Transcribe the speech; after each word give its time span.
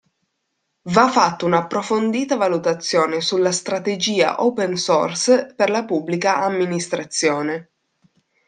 Va 0.93 1.09
fatta 1.09 1.45
un'approfondita 1.45 2.35
valutazione 2.35 3.21
sulla 3.21 3.51
strategia 3.51 4.41
open 4.43 4.75
source 4.75 5.53
per 5.55 5.69
la 5.69 5.85
Pubblica 5.85 6.37
Amministrazione. 6.37 7.69